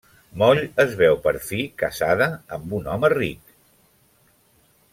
Moll 0.41 0.61
es 0.83 0.95
veu 1.01 1.17
per 1.25 1.33
fi 1.49 1.59
casada 1.81 2.29
amb 2.57 2.73
un 2.79 2.89
home 2.95 3.13
ric. 3.17 3.55